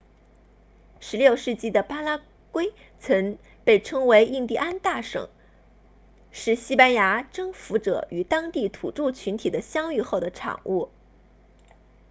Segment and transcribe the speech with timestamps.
[0.99, 5.29] 16世纪的巴拉圭曾被称为印第安大省
[6.31, 10.89] 是西班牙征服者与当地土著群体的相遇后的产物